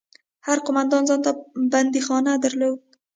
هر 0.47 0.57
قومندان 0.65 1.03
ځان 1.09 1.19
ته 1.25 1.31
بنديخانه 1.71 2.31
درلوده. 2.43 2.83